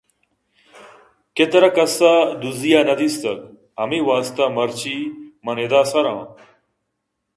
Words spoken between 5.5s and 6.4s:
اِد ءَ سَراں